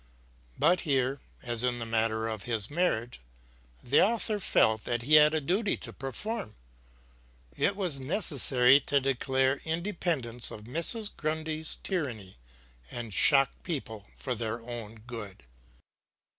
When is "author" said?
4.01-4.39